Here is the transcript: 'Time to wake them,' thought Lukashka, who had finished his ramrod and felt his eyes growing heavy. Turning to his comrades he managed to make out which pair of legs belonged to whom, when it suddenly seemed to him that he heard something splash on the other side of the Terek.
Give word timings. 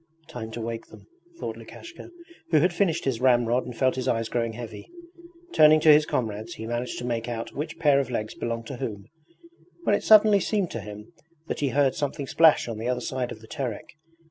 'Time 0.29 0.49
to 0.49 0.59
wake 0.59 0.87
them,' 0.87 1.05
thought 1.39 1.55
Lukashka, 1.55 2.09
who 2.49 2.57
had 2.57 2.73
finished 2.73 3.05
his 3.05 3.21
ramrod 3.21 3.65
and 3.65 3.77
felt 3.77 3.93
his 3.95 4.07
eyes 4.07 4.29
growing 4.29 4.53
heavy. 4.53 4.89
Turning 5.53 5.79
to 5.79 5.93
his 5.93 6.07
comrades 6.07 6.55
he 6.55 6.65
managed 6.65 6.97
to 6.97 7.05
make 7.05 7.29
out 7.29 7.51
which 7.53 7.77
pair 7.77 7.99
of 7.99 8.09
legs 8.09 8.33
belonged 8.33 8.65
to 8.65 8.77
whom, 8.77 9.05
when 9.83 9.93
it 9.93 10.03
suddenly 10.03 10.39
seemed 10.39 10.71
to 10.71 10.81
him 10.81 11.13
that 11.45 11.59
he 11.59 11.69
heard 11.69 11.93
something 11.93 12.25
splash 12.25 12.67
on 12.67 12.79
the 12.79 12.87
other 12.87 12.99
side 12.99 13.31
of 13.31 13.41
the 13.41 13.47
Terek. 13.47 13.93